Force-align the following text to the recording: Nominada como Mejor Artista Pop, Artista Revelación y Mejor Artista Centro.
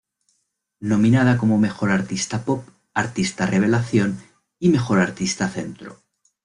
Nominada 0.79 1.37
como 1.37 1.59
Mejor 1.59 1.91
Artista 1.91 2.43
Pop, 2.43 2.67
Artista 2.95 3.45
Revelación 3.45 4.19
y 4.57 4.69
Mejor 4.69 4.97
Artista 4.97 5.47
Centro. 5.47 6.01